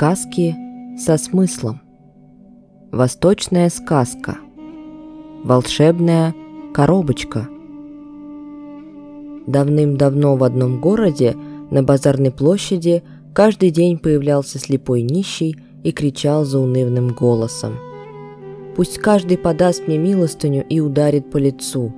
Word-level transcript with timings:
Сказки 0.00 0.56
со 0.96 1.18
смыслом. 1.18 1.82
Восточная 2.90 3.68
сказка. 3.68 4.38
Волшебная 5.44 6.34
коробочка. 6.72 7.46
Давным-давно 9.46 10.36
в 10.36 10.44
одном 10.44 10.80
городе 10.80 11.36
на 11.70 11.82
базарной 11.82 12.30
площади 12.30 13.02
каждый 13.34 13.68
день 13.68 13.98
появлялся 13.98 14.58
слепой 14.58 15.02
нищий 15.02 15.56
и 15.84 15.92
кричал 15.92 16.46
заунывным 16.46 17.08
голосом. 17.08 17.74
«Пусть 18.76 18.96
каждый 19.00 19.36
подаст 19.36 19.86
мне 19.86 19.98
милостыню 19.98 20.64
и 20.66 20.80
ударит 20.80 21.30
по 21.30 21.36
лицу. 21.36 21.92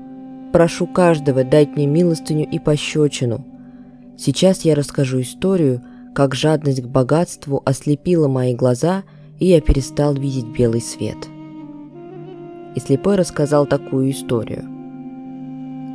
Прошу 0.52 0.88
каждого 0.88 1.44
дать 1.44 1.76
мне 1.76 1.86
милостыню 1.86 2.50
и 2.50 2.58
пощечину. 2.58 3.46
Сейчас 4.18 4.62
я 4.62 4.74
расскажу 4.74 5.20
историю– 5.20 5.82
как 6.14 6.34
жадность 6.34 6.82
к 6.82 6.86
богатству 6.86 7.62
ослепила 7.64 8.28
мои 8.28 8.54
глаза, 8.54 9.04
и 9.38 9.46
я 9.46 9.60
перестал 9.60 10.14
видеть 10.14 10.46
белый 10.46 10.80
свет. 10.80 11.16
И 12.74 12.80
слепой 12.80 13.16
рассказал 13.16 13.66
такую 13.66 14.10
историю. 14.10 14.64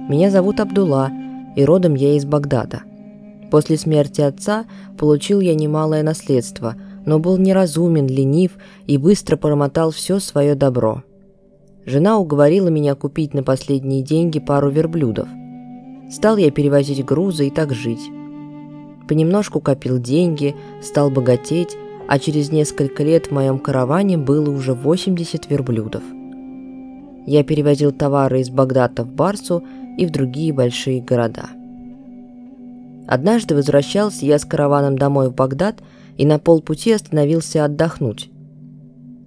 «Меня 0.10 0.30
зовут 0.32 0.60
Абдулла, 0.60 1.12
и 1.56 1.64
родом 1.64 1.96
я 1.96 2.16
из 2.16 2.26
Багдада. 2.26 2.82
После 3.50 3.78
смерти 3.78 4.22
отца 4.22 4.66
получил 4.98 5.40
я 5.40 5.56
немалое 5.56 6.04
наследство, 6.04 6.76
но 7.06 7.20
был 7.20 7.38
неразумен, 7.38 8.08
ленив 8.08 8.58
и 8.86 8.98
быстро 8.98 9.38
промотал 9.38 9.92
все 9.92 10.20
свое 10.20 10.56
добро. 10.56 11.04
Жена 11.86 12.20
уговорила 12.20 12.68
меня 12.68 12.96
купить 12.96 13.34
на 13.34 13.44
последние 13.44 14.02
деньги 14.02 14.40
пару 14.40 14.70
верблюдов. 14.70 15.30
Стал 16.12 16.38
я 16.38 16.52
перевозить 16.52 17.04
грузы 17.06 17.48
и 17.48 17.50
так 17.50 17.74
жить. 17.74 18.12
Понемножку 19.08 19.62
копил 19.62 20.00
деньги, 20.00 20.56
стал 20.82 21.10
богатеть, 21.10 21.78
а 22.08 22.20
через 22.20 22.52
несколько 22.52 23.04
лет 23.04 23.28
в 23.28 23.32
моем 23.32 23.60
караване 23.60 24.18
было 24.18 24.50
уже 24.50 24.74
80 24.74 25.50
верблюдов. 25.50 26.04
Я 27.26 27.44
перевозил 27.44 27.92
товары 27.92 28.42
из 28.42 28.50
Багдада 28.50 29.04
в 29.04 29.12
Барсу 29.12 29.64
и 29.98 30.06
в 30.06 30.12
другие 30.12 30.54
большие 30.54 31.02
города. 31.02 31.50
Однажды 33.08 33.56
возвращался 33.56 34.26
я 34.26 34.40
с 34.40 34.46
караваном 34.46 34.98
домой 34.98 35.30
в 35.30 35.36
Багдад 35.36 35.82
и 36.18 36.26
на 36.26 36.40
полпути 36.40 36.92
остановился 36.92 37.64
отдохнуть. 37.64 38.30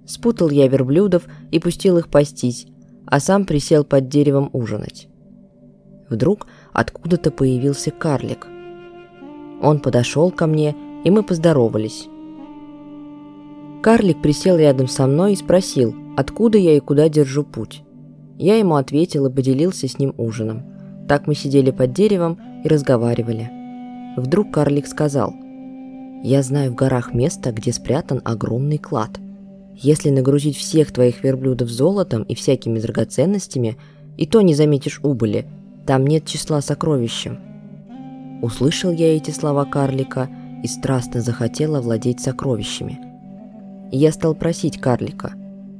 Спутал 0.05 0.49
я 0.49 0.67
верблюдов 0.67 1.27
и 1.51 1.59
пустил 1.59 1.97
их 1.97 2.07
пастись, 2.07 2.67
а 3.05 3.19
сам 3.19 3.45
присел 3.45 3.83
под 3.83 4.07
деревом 4.07 4.49
ужинать. 4.53 5.07
Вдруг 6.09 6.47
откуда-то 6.73 7.31
появился 7.31 7.89
карлик. 7.91 8.47
Он 9.61 9.79
подошел 9.79 10.31
ко 10.31 10.47
мне, 10.47 10.75
и 11.03 11.11
мы 11.11 11.23
поздоровались. 11.23 12.07
Карлик 13.81 14.21
присел 14.21 14.57
рядом 14.57 14.87
со 14.87 15.07
мной 15.07 15.33
и 15.33 15.37
спросил, 15.37 15.95
откуда 16.17 16.57
я 16.57 16.75
и 16.75 16.79
куда 16.79 17.09
держу 17.09 17.43
путь. 17.43 17.83
Я 18.37 18.57
ему 18.57 18.75
ответил 18.75 19.27
и 19.27 19.33
поделился 19.33 19.87
с 19.87 19.99
ним 19.99 20.13
ужином. 20.17 20.63
Так 21.07 21.27
мы 21.27 21.35
сидели 21.35 21.71
под 21.71 21.93
деревом 21.93 22.39
и 22.63 22.67
разговаривали. 22.67 23.49
Вдруг 24.17 24.51
карлик 24.51 24.87
сказал, 24.87 25.33
«Я 26.23 26.43
знаю 26.43 26.71
в 26.71 26.75
горах 26.75 27.13
место, 27.13 27.51
где 27.51 27.71
спрятан 27.71 28.21
огромный 28.23 28.77
клад. 28.77 29.19
Если 29.75 30.09
нагрузить 30.09 30.57
всех 30.57 30.91
твоих 30.91 31.23
верблюдов 31.23 31.69
золотом 31.69 32.23
и 32.23 32.35
всякими 32.35 32.79
драгоценностями, 32.79 33.77
и 34.17 34.27
то 34.27 34.41
не 34.41 34.53
заметишь 34.53 34.99
убыли, 35.03 35.47
там 35.85 36.05
нет 36.05 36.25
числа 36.25 36.61
сокровищем». 36.61 37.50
Услышал 38.41 38.91
я 38.91 39.15
эти 39.15 39.31
слова 39.31 39.65
карлика 39.65 40.29
и 40.63 40.67
страстно 40.67 41.21
захотел 41.21 41.75
овладеть 41.75 42.19
сокровищами. 42.19 42.99
Я 43.91 44.11
стал 44.11 44.35
просить 44.35 44.79
карлика, 44.79 45.33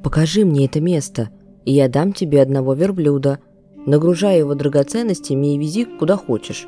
«Покажи 0.03 0.45
мне 0.45 0.65
это 0.65 0.81
место, 0.81 1.29
и 1.63 1.73
я 1.73 1.87
дам 1.87 2.11
тебе 2.11 2.41
одного 2.41 2.73
верблюда, 2.73 3.39
нагружай 3.85 4.39
его 4.39 4.55
драгоценностями 4.55 5.53
и 5.53 5.57
вези 5.57 5.85
куда 5.85 6.17
хочешь». 6.17 6.67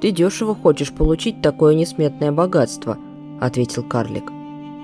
«Ты 0.00 0.10
дешево 0.10 0.54
хочешь 0.54 0.92
получить 0.92 1.40
такое 1.42 1.74
несметное 1.74 2.32
богатство»,— 2.32 2.98
ответил 3.40 3.82
карлик. 3.82 4.30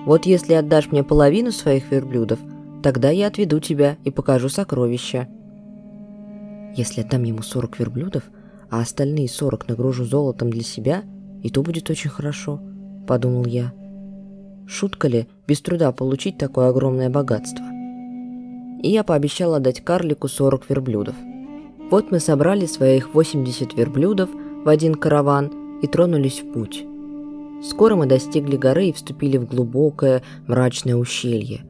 «Вот 0.07 0.27
если 0.27 0.55
отдашь 0.55 0.91
мне 0.91 1.03
половину 1.03 1.51
своих 1.51 1.91
верблюдов, 1.91 2.39
тогда 2.83 3.11
я 3.11 3.27
отведу 3.27 3.59
тебя 3.61 3.97
и 4.05 4.11
покажу 4.11 4.49
сокровища». 4.49 5.29
Если 6.77 7.01
отдам 7.01 7.25
ему 7.25 7.43
40 7.43 7.79
верблюдов, 7.79 8.23
а 8.71 8.81
остальные 8.81 9.29
40 9.29 9.69
нагружу 9.69 10.05
золотом 10.05 10.51
для 10.51 10.63
себя, 10.63 11.03
и 11.43 11.51
то 11.51 11.63
будет 11.63 11.91
очень 11.91 12.11
хорошо»,— 12.11 12.61
подумал 13.07 13.45
я. 13.47 13.73
Шутка 14.69 15.09
ли 15.09 15.27
без 15.47 15.63
труда 15.63 15.93
получить 15.93 16.37
такое 16.37 16.69
огромное 16.69 17.09
богатство? 17.09 17.65
И 18.83 18.91
я 18.91 19.03
пообещал 19.03 19.55
отдать 19.55 19.83
карлику 19.83 20.29
40 20.29 20.69
верблюдов. 20.69 21.15
Вот 21.91 22.11
мы 22.11 22.21
собрали 22.21 22.67
своих 22.67 23.15
80 23.15 23.75
верблюдов 23.75 24.29
в 24.65 24.69
один 24.69 24.95
караван 24.95 25.81
и 25.81 25.87
тронулись 25.87 26.43
в 26.43 26.53
путь. 26.53 26.85
Скоро 27.63 27.97
мы 27.97 28.05
достигли 28.05 28.57
горы 28.59 28.89
и 28.89 28.93
вступили 28.93 29.39
в 29.39 29.47
глубокое 29.47 30.23
мрачное 30.47 30.97
ущелье. 30.97 31.63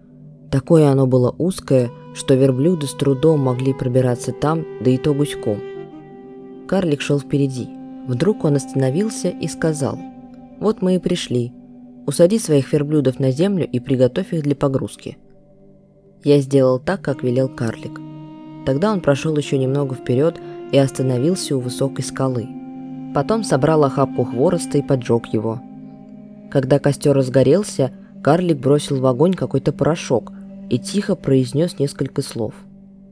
Такое 0.51 0.89
оно 0.89 1.07
было 1.07 1.33
узкое, 1.39 1.91
что 2.15 2.35
верблюды 2.35 2.89
с 2.89 2.95
трудом 2.95 3.41
могли 3.41 3.73
пробираться 3.73 4.33
там, 4.33 4.65
да 4.81 4.91
и 4.91 4.99
то 4.99 5.15
гуськом. 5.15 5.61
Карлик 6.69 7.01
шел 7.01 7.19
впереди. 7.19 7.67
Вдруг 8.06 8.45
он 8.45 8.56
остановился 8.56 9.31
и 9.31 9.49
сказал, 9.49 9.99
«Вот 10.61 10.83
мы 10.83 10.97
и 10.97 10.99
пришли. 10.99 11.51
Усади 12.06 12.39
своих 12.39 12.71
верблюдов 12.75 13.19
на 13.19 13.31
землю 13.31 13.67
и 13.67 13.81
приготовь 13.81 14.34
их 14.34 14.43
для 14.43 14.55
погрузки». 14.55 15.17
Я 16.25 16.41
сделал 16.41 16.79
так, 16.79 17.01
как 17.01 17.23
велел 17.23 17.49
карлик. 17.49 17.99
Тогда 18.67 18.93
он 18.93 19.01
прошел 19.01 19.34
еще 19.39 19.56
немного 19.56 19.95
вперед 19.95 20.39
и 20.71 20.77
остановился 20.77 21.56
у 21.56 21.61
высокой 21.61 22.05
скалы. 22.05 22.47
Потом 23.15 23.45
собрал 23.45 23.85
охапку 23.85 24.25
хвороста 24.25 24.77
и 24.77 24.83
поджег 24.83 25.27
его. 25.33 25.62
Когда 26.50 26.79
костер 26.79 27.17
разгорелся, 27.17 27.93
карлик 28.23 28.59
бросил 28.59 29.00
в 29.00 29.06
огонь 29.06 29.33
какой-то 29.33 29.73
порошок 29.73 30.33
и 30.69 30.79
тихо 30.79 31.15
произнес 31.15 31.79
несколько 31.79 32.21
слов. 32.21 32.53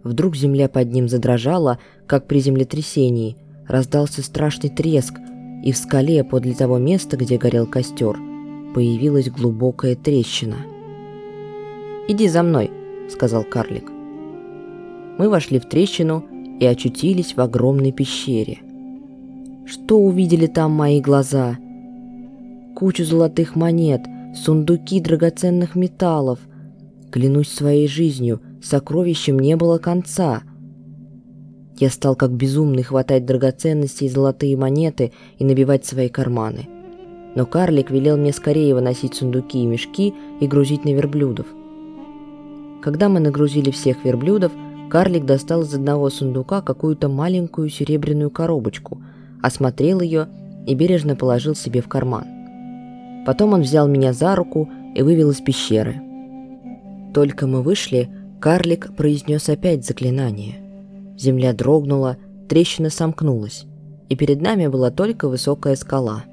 Вдруг 0.05 0.37
земля 0.37 0.69
под 0.69 0.93
ним 0.93 1.09
задрожала, 1.09 1.79
как 2.07 2.27
при 2.27 2.41
землетрясении– 2.41 3.39
раздался 3.69 4.23
страшный 4.23 4.71
треск, 4.71 5.15
и 5.63 5.73
в 5.73 5.77
скале 5.77 6.23
подле 6.25 6.55
того 6.55 6.79
места, 6.79 7.17
где 7.17 7.39
горел 7.39 7.67
костер, 7.67 8.17
появилась 8.75 9.31
глубокая 9.31 9.97
трещина. 9.97 10.57
«Иди 12.09 12.29
за 12.29 12.43
мной»,— 12.43 12.71
сказал 13.11 13.45
карлик. 13.45 13.91
Мы 15.19 15.29
вошли 15.29 15.59
в 15.59 15.65
трещину 15.67 16.25
и 16.61 16.67
очутились 16.67 17.35
в 17.35 17.41
огромной 17.41 17.91
пещере. 17.91 18.59
Что 19.67 19.99
увидели 19.99 20.47
там 20.47 20.73
мои 20.73 21.01
глаза? 21.01 21.59
Кучу 22.77 23.05
золотых 23.05 23.57
монет, 23.57 24.03
сундуки 24.37 25.01
драгоценных 25.01 25.75
металлов. 25.75 26.39
Клянусь 27.11 27.49
своей 27.49 27.89
жизнью, 27.89 28.41
сокровищем 28.63 29.39
не 29.39 29.57
было 29.57 29.79
конца— 29.79 30.43
я 31.79 31.91
стал 31.91 32.17
как 32.17 32.31
безумный 32.31 32.83
хватать 32.83 33.27
драгоценности 33.27 34.05
и 34.05 34.09
золотые 34.09 34.57
монеты 34.57 35.13
и 35.39 35.45
набивать 35.45 35.85
свои 35.85 36.09
карманы. 36.09 36.69
Но 37.35 37.45
карлик 37.45 37.91
велел 37.91 38.17
мне 38.17 38.33
скорее 38.33 38.75
выносить 38.75 39.15
сундуки 39.15 39.63
и 39.63 39.67
мешки 39.67 40.15
и 40.41 40.47
грузить 40.47 40.85
на 40.85 40.91
верблюдов. 40.91 41.47
Когда 42.83 43.09
мы 43.09 43.21
нагрузили 43.21 43.71
всех 43.71 44.05
верблюдов, 44.05 44.53
карлик 44.91 45.27
достал 45.27 45.63
из 45.63 45.75
одного 45.75 46.09
сундука 46.09 46.63
какую-то 46.63 47.09
маленькую 47.09 47.69
серебряную 47.69 48.31
коробочку, 48.31 49.03
осмотрел 49.43 50.01
ее 50.01 50.29
и 50.67 50.75
бережно 50.75 51.15
положил 51.15 51.55
себе 51.55 51.83
в 51.83 51.89
карман. 51.89 52.25
Потом 53.27 53.53
он 53.53 53.63
взял 53.63 53.87
меня 53.87 54.13
за 54.13 54.35
руку 54.35 54.69
и 54.95 55.03
вывел 55.03 55.31
из 55.31 55.41
пещеры. 55.41 56.01
Только 57.13 57.47
мы 57.47 57.63
вышли, 57.63 58.09
карлик 58.41 58.95
произнес 58.97 59.49
опять 59.49 59.85
заклинание– 59.85 60.61
Земля 61.17 61.53
дрогнула, 61.53 62.17
трещина 62.49 62.91
сомкнулась, 62.91 63.65
и 64.09 64.17
перед 64.17 64.41
нами 64.41 64.67
была 64.67 64.91
только 64.91 65.29
высокая 65.29 65.77
скала. 65.77 66.25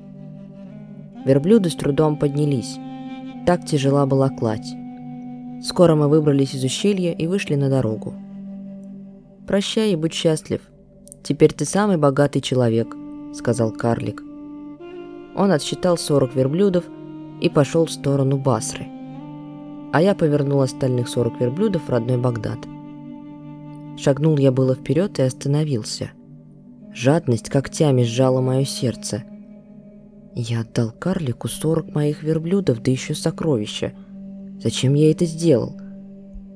Верблюды 1.26 1.70
с 1.70 1.76
трудом 1.76 2.18
поднялись. 2.18 2.78
Так 3.46 3.66
тяжела 3.66 4.06
была 4.06 4.30
кладь. 4.30 4.68
Скоро 5.64 5.96
мы 5.96 6.10
выбрались 6.10 6.54
из 6.54 6.64
ущелья 6.64 7.14
и 7.14 7.28
вышли 7.28 7.56
на 7.56 7.70
дорогу. 7.70 8.14
«Прощай 9.48 9.94
и 9.94 9.96
будь 9.96 10.14
счастлив. 10.14 10.62
Теперь 11.24 11.54
ты 11.54 11.66
самый 11.66 11.98
богатый 11.98 12.42
человек»,— 12.42 12.96
сказал 13.34 13.72
карлик. 13.72 14.22
Он 15.36 15.52
отсчитал 15.52 15.98
40 15.98 16.36
верблюдов 16.36 16.84
и 17.42 17.50
пошел 17.50 17.86
в 17.86 17.92
сторону 17.92 18.38
Басры. 18.38 18.88
А 19.94 20.02
я 20.02 20.16
повернул 20.16 20.62
остальных 20.62 21.08
40 21.08 21.40
верблюдов 21.40 21.84
в 21.84 21.90
родной 21.90 22.18
Багдад. 22.18 22.60
Шагнул 23.98 24.38
я 24.38 24.52
было 24.52 24.76
вперед 24.76 25.20
и 25.20 25.24
остановился. 25.24 26.12
Жадность 26.94 27.50
когтями 27.50 28.04
сжала 28.04 28.42
мое 28.42 28.66
сердце. 28.66 29.24
Я 30.36 30.62
отдал 30.62 30.92
карлику 30.92 31.48
40 31.48 31.94
моих 31.94 32.24
верблюдов, 32.24 32.82
да 32.82 32.92
еще 32.92 33.14
сокровища. 33.14 33.94
Зачем 34.62 34.94
я 34.94 35.12
это 35.12 35.26
сделал? 35.26 35.78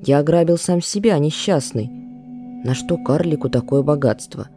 Я 0.06 0.19
ограбил 0.19 0.57
сам 0.57 0.81
себя, 0.81 1.18
несчастный. 1.19 1.89
На 2.63 2.74
что 2.74 2.98
карлику 2.98 3.50
такое 3.50 3.83
богатство? 3.83 4.48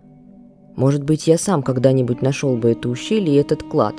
Может 0.76 1.04
быть, 1.04 1.26
я 1.26 1.36
сам 1.36 1.62
когда-нибудь 1.62 2.22
нашел 2.22 2.56
бы 2.56 2.70
это 2.70 2.88
ущелье 2.88 3.34
и 3.34 3.40
этот 3.40 3.62
клад, 3.62 3.94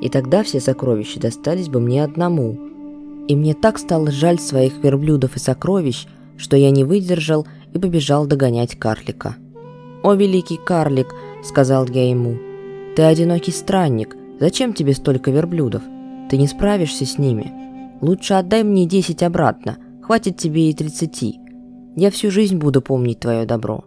и 0.00 0.08
тогда 0.08 0.42
все 0.42 0.60
сокровища 0.60 1.20
достались 1.20 1.68
бы 1.68 1.80
мне 1.80 2.04
одному. 2.04 2.58
И 3.28 3.36
мне 3.36 3.54
так 3.54 3.78
стало 3.78 4.10
жаль 4.10 4.38
своих 4.38 4.82
верблюдов 4.82 5.36
и 5.36 5.40
сокровищ, 5.40 6.06
что 6.36 6.56
я 6.56 6.70
не 6.70 6.84
выдержал 6.84 7.46
и 7.72 7.78
побежал 7.78 8.26
догонять 8.26 8.76
карлика. 8.76 9.36
«О, 10.02 10.14
великий 10.14 10.56
карлик!»— 10.56 11.14
сказал 11.44 11.86
я 11.86 12.08
ему. 12.08 12.36
«Ты 12.96 13.02
одинокий 13.02 13.52
странник. 13.52 14.16
Зачем 14.40 14.72
тебе 14.72 14.94
столько 14.94 15.30
верблюдов? 15.30 15.82
Ты 16.28 16.36
не 16.36 16.46
справишься 16.46 17.06
с 17.06 17.18
ними. 17.18 17.52
Лучше 18.00 18.34
отдай 18.34 18.64
мне 18.64 18.86
десять 18.86 19.22
обратно. 19.22 19.78
Хватит 20.02 20.36
тебе 20.36 20.70
и 20.70 20.74
тридцати. 20.74 21.38
Я 21.94 22.10
всю 22.10 22.30
жизнь 22.30 22.56
буду 22.56 22.82
помнить 22.82 23.20
твое 23.20 23.46
добро». 23.46 23.84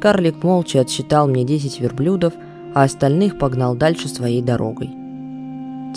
Карлик 0.00 0.44
молча 0.44 0.80
отсчитал 0.80 1.26
мне 1.26 1.44
десять 1.44 1.80
верблюдов, 1.80 2.34
а 2.74 2.84
остальных 2.84 3.38
погнал 3.38 3.74
дальше 3.74 4.08
своей 4.08 4.42
дорогой. 4.42 4.90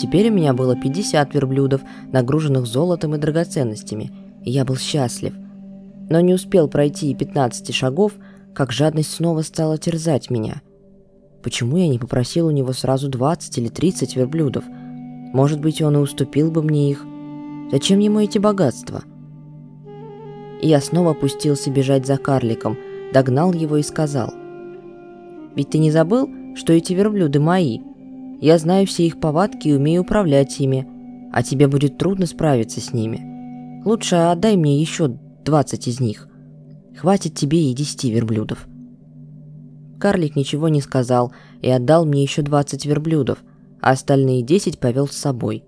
Теперь 0.00 0.30
у 0.30 0.32
меня 0.32 0.54
было 0.54 0.74
50 0.74 1.34
верблюдов, 1.34 1.82
нагруженных 2.10 2.66
золотом 2.66 3.14
и 3.14 3.18
драгоценностями, 3.18 4.10
и 4.42 4.50
я 4.50 4.64
был 4.64 4.76
счастлив. 4.76 5.34
Но 6.10 6.20
не 6.20 6.34
успел 6.34 6.68
пройти 6.68 7.10
и 7.10 7.14
15 7.14 7.74
шагов, 7.74 8.12
как 8.54 8.72
жадность 8.72 9.14
снова 9.14 9.42
стала 9.42 9.78
терзать 9.78 10.28
меня. 10.28 10.60
Почему 11.42 11.78
я 11.78 11.88
не 11.88 11.98
попросил 11.98 12.48
у 12.48 12.50
него 12.50 12.72
сразу 12.72 13.08
20 13.08 13.58
или 13.58 13.68
30 13.68 14.16
верблюдов? 14.16 14.64
Может 15.32 15.60
быть, 15.60 15.80
он 15.80 15.96
и 15.96 16.00
уступил 16.00 16.50
бы 16.50 16.62
мне 16.62 16.90
их. 16.90 17.06
Зачем 17.70 18.00
ему 18.00 18.20
эти 18.20 18.38
богатства? 18.38 19.04
И 20.60 20.68
я 20.68 20.80
снова 20.80 21.12
опустился 21.12 21.70
бежать 21.70 22.06
за 22.06 22.18
карликом, 22.18 22.76
догнал 23.14 23.52
его 23.52 23.76
и 23.76 23.82
сказал. 23.82 24.34
«Ведь 25.54 25.70
ты 25.70 25.78
не 25.78 25.90
забыл, 25.90 26.28
что 26.56 26.72
эти 26.72 26.92
верблюды 26.92 27.38
мои? 27.38 27.78
Я 28.40 28.58
знаю 28.58 28.86
все 28.86 29.06
их 29.06 29.20
повадки 29.20 29.68
и 29.68 29.74
умею 29.74 30.02
управлять 30.02 30.58
ими, 30.60 30.86
а 31.32 31.42
тебе 31.42 31.68
будет 31.68 31.98
трудно 31.98 32.26
справиться 32.26 32.80
с 32.80 32.92
ними. 32.92 33.82
Лучше 33.84 34.16
отдай 34.16 34.56
мне 34.56 34.80
еще 34.80 35.16
20 35.44 35.88
из 35.88 36.00
них. 36.00 36.28
Хватит 36.96 37.34
тебе 37.34 37.70
и 37.70 37.74
10 37.74 38.04
верблюдов». 38.04 38.66
Карлик 40.00 40.34
ничего 40.34 40.68
не 40.68 40.80
сказал 40.80 41.32
и 41.60 41.68
отдал 41.68 42.06
мне 42.06 42.22
еще 42.22 42.42
20 42.42 42.86
верблюдов, 42.86 43.38
а 43.80 43.90
остальные 43.90 44.42
10 44.42 44.80
повел 44.80 45.06
с 45.06 45.16
собой. 45.16 45.62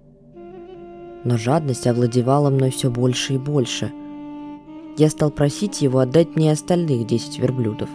Но 1.24 1.36
жадность 1.36 1.86
овладевала 1.86 2.50
мной 2.50 2.70
все 2.70 2.90
больше 2.90 3.34
и 3.34 3.38
больше. 3.38 3.92
Я 4.96 5.10
стал 5.10 5.30
просить 5.30 5.82
его 5.82 6.00
отдать 6.00 6.34
мне 6.34 6.50
остальных 6.50 7.06
10 7.06 7.38
верблюдов. 7.38 7.88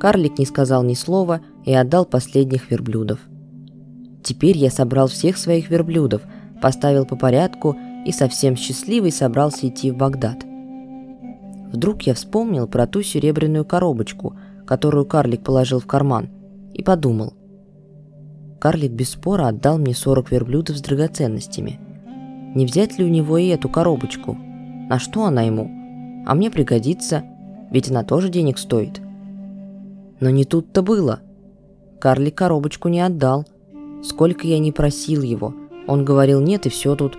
Карлик 0.00 0.38
не 0.38 0.46
сказал 0.46 0.82
ни 0.82 0.94
слова 0.94 1.40
и 1.64 1.72
отдал 1.74 2.06
последних 2.06 2.70
верблюдов. 2.70 3.20
Теперь 4.22 4.56
я 4.56 4.70
собрал 4.70 5.08
всех 5.08 5.36
своих 5.36 5.70
верблюдов, 5.70 6.22
поставил 6.62 7.04
по 7.04 7.16
порядку 7.16 7.76
и 8.06 8.12
совсем 8.12 8.56
счастливый 8.56 9.12
собрался 9.12 9.68
идти 9.68 9.90
в 9.90 9.96
Багдад. 9.96 10.49
Вдруг 11.72 12.02
я 12.02 12.14
вспомнил 12.14 12.66
про 12.66 12.86
ту 12.86 13.02
серебряную 13.02 13.64
коробочку– 13.64 14.36
которую 14.70 15.04
карлик 15.04 15.42
положил 15.42 15.80
в 15.80 15.86
карман, 15.86 16.28
и 16.72 16.84
подумал. 16.84 17.34
Карлик 18.60 18.92
без 18.92 19.10
спора 19.10 19.48
отдал 19.48 19.78
мне 19.78 19.96
40 19.96 20.30
верблюдов 20.30 20.76
с 20.76 20.80
драгоценностями. 20.80 21.80
Не 22.54 22.66
взять 22.66 22.96
ли 22.96 23.04
у 23.04 23.08
него 23.08 23.36
и 23.36 23.48
эту 23.48 23.68
коробочку? 23.68 24.38
На 24.88 25.00
что 25.00 25.24
она 25.24 25.42
ему? 25.42 25.68
А 26.24 26.36
мне 26.36 26.52
пригодится, 26.52 27.24
ведь 27.72 27.90
она 27.90 28.04
тоже 28.04 28.28
денег 28.28 28.58
стоит. 28.58 29.00
Но 30.20 30.30
не 30.30 30.44
тут-то 30.44 30.82
было. 30.82 31.18
Карлик 31.98 32.36
коробочку 32.36 32.88
не 32.88 33.00
отдал. 33.00 33.44
Сколько 34.04 34.46
я 34.46 34.60
не 34.60 34.70
просил 34.70 35.22
его, 35.22 35.52
он 35.88 36.04
говорил 36.04 36.40
нет 36.40 36.66
и 36.66 36.68
все 36.68 36.94
тут. 36.94 37.18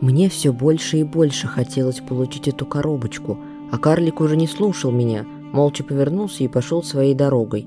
Мне 0.00 0.28
все 0.28 0.52
больше 0.52 0.98
и 0.98 1.04
больше 1.04 1.46
хотелось 1.46 2.00
получить 2.00 2.48
эту 2.48 2.66
коробочку, 2.66 3.38
а 3.70 3.78
карлик 3.78 4.20
уже 4.20 4.36
не 4.36 4.46
слушал 4.46 4.90
меня, 4.90 5.24
молча 5.52 5.84
повернулся 5.84 6.44
и 6.44 6.48
пошел 6.48 6.82
своей 6.82 7.14
дорогой. 7.14 7.66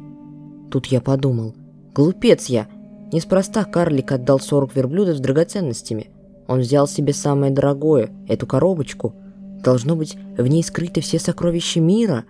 Тут 0.69 0.87
я 0.87 1.01
подумал, 1.01 1.55
глупец 1.93 2.47
я, 2.47 2.67
неспроста 3.11 3.63
карлик 3.63 4.11
отдал 4.11 4.39
40 4.39 4.75
верблюдов 4.75 5.17
с 5.17 5.19
драгоценностями. 5.19 6.09
Он 6.47 6.59
взял 6.59 6.87
себе 6.87 7.13
самое 7.13 7.51
дорогое, 7.51 8.09
эту 8.27 8.47
коробочку. 8.47 9.13
Должно 9.63 9.95
быть, 9.95 10.17
в 10.37 10.47
ней 10.47 10.63
скрыты 10.63 11.01
все 11.01 11.19
сокровища 11.19 11.81
мира. 11.81 12.25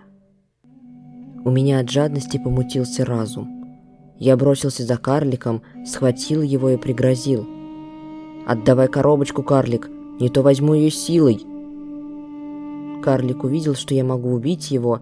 У 1.44 1.50
меня 1.50 1.80
от 1.80 1.90
жадности 1.90 2.36
помутился 2.36 3.04
разум. 3.04 3.58
Я 4.18 4.36
бросился 4.36 4.82
за 4.82 4.96
карликом, 4.96 5.62
схватил 5.86 6.42
его 6.42 6.70
и 6.70 6.76
пригрозил. 6.76 7.46
«Отдавай 8.46 8.88
коробочку, 8.88 9.42
карлик, 9.42 9.88
не 10.18 10.28
то 10.28 10.42
возьму 10.42 10.74
ее 10.74 10.90
силой!» 10.90 11.57
Карлик 13.02 13.44
увидел, 13.44 13.74
что 13.74 13.94
я 13.94 14.04
могу 14.04 14.32
убить 14.32 14.70
его, 14.70 15.00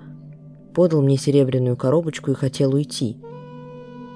подал 0.75 1.03
мне 1.03 1.17
серебряную 1.17 1.77
коробочку 1.77 2.31
и 2.31 2.35
хотел 2.35 2.75
уйти. 2.75 3.17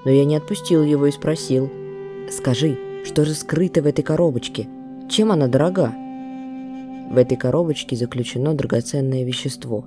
Но 0.04 0.10
я 0.10 0.24
не 0.24 0.36
отпустил 0.36 0.82
его 0.82 1.06
и 1.06 1.10
спросил, 1.12 1.70
«Скажи, 2.30 2.78
что 3.04 3.24
же 3.24 3.34
скрыто 3.34 3.82
в 3.82 3.86
этой 3.86 4.02
коробочке? 4.02 4.68
Чем 5.08 5.32
она 5.32 5.46
дорога?» 5.46 5.92
В 7.10 7.16
этой 7.16 7.36
коробочке 7.36 7.96
заключено 7.96 8.54
драгоценное 8.54 9.24
вещество. 9.24 9.84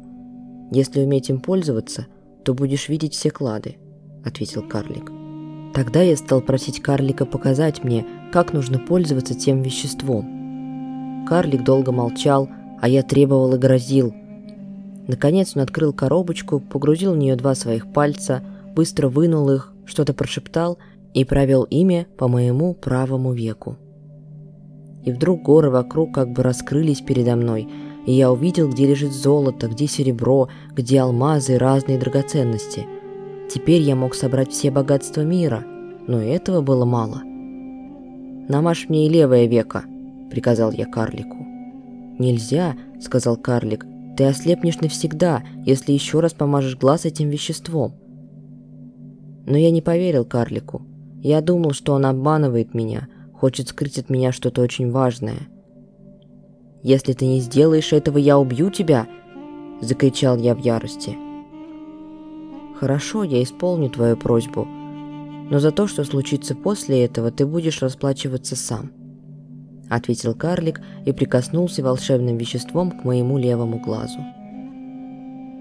Если 0.72 1.01
уметь 1.01 1.30
им 1.30 1.39
пользоваться, 1.39 2.07
то 2.44 2.54
будешь 2.54 2.89
видеть 2.89 3.13
все 3.13 3.31
клады, 3.31 3.78
ответил 4.25 4.62
карлик. 4.68 5.12
Тогда 5.74 6.01
я 6.01 6.18
стал 6.18 6.42
просить 6.42 6.81
карлика 6.81 7.25
показать 7.25 7.84
мне, 7.84 8.06
как 8.31 8.54
нужно 8.54 8.78
пользоваться 8.78 9.34
тем 9.34 9.62
веществом. 9.62 11.25
Карлик 11.27 11.63
долго 11.63 11.91
молчал, 11.91 12.50
а 12.84 12.88
я 12.88 13.02
требовал 13.02 13.56
и 13.56 13.58
грозил– 13.58 14.13
Наконец 15.08 15.54
он 15.56 15.62
открыл 15.63 15.92
коробочку, 15.94 16.60
погрузил 16.60 17.13
в 17.13 17.18
нее 17.18 17.36
два 17.36 17.56
своих 17.56 17.92
пальца, 17.92 18.42
быстро 18.75 19.10
вынул 19.10 19.50
их, 19.50 19.74
что-то 19.86 20.13
прошептал 20.13 20.78
и 21.13 21.25
провел 21.25 21.63
ими 21.63 22.08
по 22.18 22.28
моему 22.28 22.74
правому 22.74 23.34
веку. 23.34 23.78
И 25.04 25.12
вдруг 25.12 25.44
горы 25.44 25.70
вокруг 25.70 26.13
как 26.13 26.32
бы 26.32 26.44
раскрылись 26.44 27.02
передо 27.02 27.36
мной, 27.36 27.68
и 28.06 28.13
я 28.13 28.32
увидел, 28.32 28.70
где 28.70 28.88
лежит 28.88 29.12
золото, 29.12 29.68
где 29.68 29.88
серебро, 29.88 30.48
где 30.72 31.02
алмазы 31.02 31.56
и 31.56 31.58
разные 31.58 32.00
драгоценности. 32.00 32.86
Теперь 33.54 33.82
я 33.82 33.96
мог 33.96 34.16
собрать 34.16 34.52
все 34.52 34.72
богатства 34.72 35.22
мира, 35.22 35.63
но 36.08 36.22
этого 36.22 36.62
было 36.62 36.86
мало. 36.86 37.22
«Намажь 38.48 38.88
мне 38.88 39.08
и 39.08 39.10
левое 39.10 39.46
веко»,— 39.46 39.84
приказал 40.32 40.72
я 40.72 40.86
карлику. 40.86 41.43
«Нельзя»,— 42.20 42.75
сказал 43.01 43.38
карлик, 43.38 43.86
ты 44.15 44.25
ослепнешь 44.25 44.79
навсегда, 44.79 45.43
если 45.65 45.91
еще 45.91 46.20
раз 46.20 46.34
помажешь 46.34 46.77
глаз 46.77 47.05
этим 47.05 47.29
веществом. 47.29 47.96
Но 49.46 49.58
я 49.58 49.72
не 49.72 49.82
поверил 49.82 50.24
карлику. 50.24 50.84
Я 51.22 51.41
думал, 51.41 51.72
что 51.72 51.93
он 51.93 52.05
обманывает 52.05 52.74
меня, 52.74 53.08
хочет 53.34 53.70
скрыть 53.70 53.98
от 53.98 54.10
меня 54.10 54.32
что-то 54.32 54.62
очень 54.62 54.91
важное. 54.91 55.48
«Если 56.84 57.13
ты 57.13 57.25
не 57.25 57.39
сделаешь 57.39 57.93
этого, 57.93 58.17
я 58.17 58.38
убью 58.38 58.70
тебя!»– 58.70 59.08
закричал 59.82 60.38
я 60.38 60.53
в 60.53 60.60
ярости. 60.60 61.17
«Хорошо, 62.79 63.24
я 63.24 63.41
исполню 63.41 63.89
твою 63.89 64.17
просьбу, 64.17 64.65
но 64.65 65.60
за 65.60 65.72
то, 65.72 65.88
что 65.88 66.03
случится 66.03 66.55
после 66.55 67.05
этого, 67.05 67.32
ты 67.32 67.46
будешь 67.46 67.82
расплачиваться 67.82 68.55
сам» 68.55 69.02
ответил 69.90 70.34
карлик 70.34 70.82
и 71.06 71.12
прикоснулся 71.12 71.84
волшебным 71.84 72.38
веществом 72.38 72.92
к 72.92 73.04
моему 73.04 73.38
левому 73.38 73.80
глазу. 73.80 74.20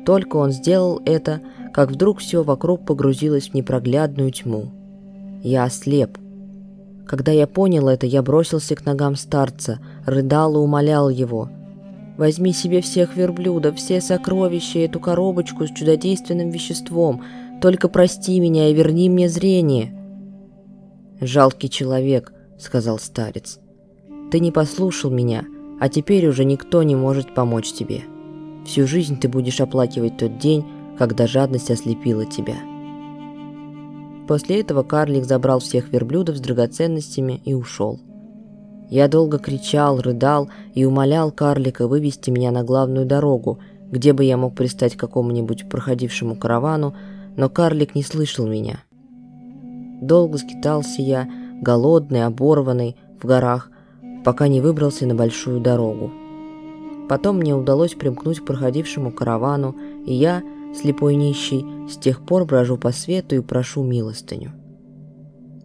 Только 0.04 0.36
он 0.36 0.52
сделал 0.52 1.00
это, 1.04 1.40
как 1.72 1.90
вдруг 1.90 2.18
все 2.18 2.42
вокруг 2.42 2.84
погрузилось 2.84 3.50
в 3.50 3.54
непроглядную 3.54 4.30
тьму. 4.32 4.70
Я 5.42 5.64
ослеп. 5.64 6.18
Когда 7.06 7.32
я 7.32 7.46
понял 7.46 7.88
это, 7.88 8.06
я 8.06 8.22
бросился 8.22 8.74
к 8.74 8.84
ногам 8.84 9.16
старца, 9.16 9.80
рыдал 10.06 10.54
и 10.54 10.58
умолял 10.58 11.08
его. 11.08 11.50
«Возьми 12.16 12.52
себе 12.52 12.82
всех 12.82 13.16
верблюдов, 13.16 13.76
все 13.76 14.00
сокровища, 14.00 14.80
эту 14.80 15.00
коробочку 15.00 15.66
с 15.66 15.70
чудодейственным 15.70 16.50
веществом. 16.50 17.24
Только 17.60 17.88
прости 17.88 18.38
меня 18.38 18.68
и 18.68 18.74
верни 18.74 19.08
мне 19.08 19.28
зрение». 19.28 19.94
«Жалкий 21.20 21.68
человек»,— 21.68 22.32
сказал 22.58 22.98
старец. 22.98 23.61
Ты 24.32 24.40
не 24.40 24.50
послушал 24.50 25.10
меня, 25.10 25.44
а 25.78 25.90
теперь 25.90 26.26
уже 26.26 26.46
никто 26.46 26.82
не 26.82 26.96
может 26.96 27.34
помочь 27.34 27.70
тебе. 27.74 28.00
Всю 28.64 28.86
жизнь 28.86 29.20
ты 29.20 29.28
будешь 29.28 29.60
оплакивать 29.60 30.16
тот 30.16 30.38
день, 30.38 30.64
когда 30.98 31.26
жадность 31.26 31.70
ослепила 31.70 32.24
тебя. 32.24 32.56
После 34.26 34.62
этого 34.62 34.84
карлик 34.84 35.26
забрал 35.26 35.60
всех 35.60 35.92
верблюдов 35.92 36.38
с 36.38 36.40
драгоценностями 36.40 37.42
и 37.44 37.52
ушел. 37.52 38.00
Я 38.88 39.06
долго 39.06 39.38
кричал, 39.38 40.00
рыдал 40.00 40.48
и 40.72 40.86
умолял 40.86 41.30
карлика 41.30 41.86
вывести 41.86 42.30
меня 42.30 42.52
на 42.52 42.64
главную 42.64 43.04
дорогу, 43.04 43.58
где 43.90 44.14
бы 44.14 44.24
я 44.24 44.38
мог 44.38 44.54
пристать 44.54 44.96
к 44.96 45.00
какому-нибудь 45.00 45.68
проходившему 45.68 46.36
каравану, 46.36 46.94
но 47.36 47.50
карлик 47.50 47.94
не 47.94 48.02
слышал 48.02 48.46
меня. 48.46 48.82
Долго 50.00 50.38
скитался 50.38 51.02
я, 51.02 51.28
голодный, 51.60 52.24
оборванный, 52.24 52.96
в 53.20 53.26
горах, 53.26 53.71
пока 54.24 54.48
не 54.48 54.60
выбрался 54.60 55.06
на 55.06 55.14
большую 55.14 55.60
дорогу. 55.60 56.10
Потом 57.08 57.38
мне 57.38 57.54
удалось 57.54 57.94
примкнуть 57.94 58.40
к 58.40 58.44
проходившему 58.44 59.12
каравану, 59.12 59.76
и 60.06 60.14
я, 60.14 60.42
слепой 60.74 61.14
нищий, 61.14 61.66
с 61.88 61.96
тех 61.96 62.24
пор 62.24 62.46
брожу 62.46 62.78
по 62.78 62.92
свету 62.92 63.36
и 63.36 63.40
прошу 63.40 63.82
милостыню. 63.82 64.52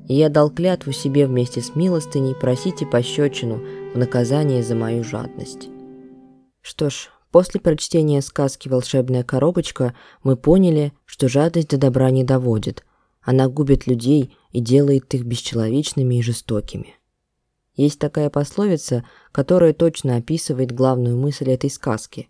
И 0.07 0.15
я 0.15 0.29
дал 0.29 0.49
клятву 0.49 0.91
себе 0.91 1.25
вместе 1.25 1.61
с 1.61 1.75
милостыней 1.75 2.35
просить 2.35 2.81
и 2.81 2.85
пощечину 2.85 3.61
в 3.93 3.97
наказание 3.97 4.63
за 4.63 4.75
мою 4.75 5.03
жадность. 5.03 5.69
Что 6.61 6.89
ж, 6.89 7.09
после 7.31 7.61
прочтения 7.61 8.21
сказки 8.21 8.67
«Волшебная 8.67 9.23
коробочка» 9.23 9.95
мы 10.23 10.35
поняли, 10.35 10.91
что 11.05 11.29
жадность 11.29 11.69
до 11.69 11.77
добра 11.77 12.09
не 12.09 12.23
доводит. 12.23 12.83
Она 13.21 13.47
губит 13.47 13.87
людей 13.87 14.35
и 14.51 14.59
делает 14.59 15.13
их 15.13 15.23
бесчеловечными 15.23 16.15
и 16.15 16.21
жестокими. 16.21 16.96
Есть 17.77 17.99
такая 17.99 18.31
пословица, 18.31 19.05
которая 19.31 19.71
точно 19.71 20.17
описывает 20.17 20.71
главную 20.71 21.15
мысль 21.15 21.51
этой 21.51 21.69
сказки. 21.69 22.27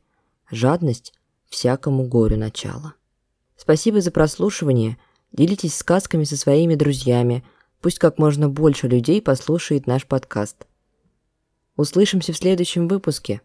Жадность– 0.51 1.13
всякому 1.49 2.05
горю 2.05 2.37
начало. 2.37 2.93
Спасибо 3.55 4.01
за 4.01 4.11
прослушивание. 4.11 4.97
Делитесь 5.31 5.75
сказками 5.75 6.25
со 6.25 6.35
своими 6.35 6.75
друзьями. 6.75 7.45
Пусть 7.81 7.97
как 7.97 8.17
можно 8.17 8.49
больше 8.49 8.89
людей 8.89 9.21
послушает 9.21 9.87
наш 9.87 10.05
подкаст. 10.05 10.67
Услышимся 11.77 12.33
в 12.33 12.37
следующем 12.37 12.89
выпуске. 12.89 13.41